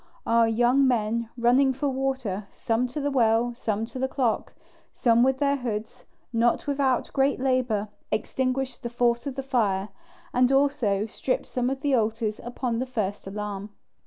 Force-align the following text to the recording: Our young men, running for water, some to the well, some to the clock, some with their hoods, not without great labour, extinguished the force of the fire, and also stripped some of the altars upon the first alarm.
Our 0.25 0.47
young 0.47 0.87
men, 0.87 1.29
running 1.37 1.73
for 1.73 1.87
water, 1.89 2.47
some 2.51 2.87
to 2.87 2.99
the 2.99 3.11
well, 3.11 3.53
some 3.53 3.85
to 3.85 3.99
the 3.99 4.07
clock, 4.07 4.55
some 4.95 5.21
with 5.21 5.37
their 5.37 5.57
hoods, 5.57 6.05
not 6.33 6.65
without 6.65 7.13
great 7.13 7.39
labour, 7.39 7.87
extinguished 8.11 8.81
the 8.81 8.89
force 8.89 9.27
of 9.27 9.35
the 9.35 9.43
fire, 9.43 9.89
and 10.33 10.51
also 10.51 11.05
stripped 11.05 11.45
some 11.45 11.69
of 11.69 11.81
the 11.81 11.93
altars 11.93 12.41
upon 12.43 12.79
the 12.79 12.87
first 12.87 13.27
alarm. 13.27 13.69